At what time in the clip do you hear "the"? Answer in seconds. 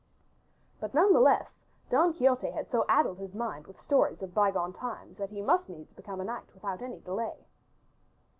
1.13-1.19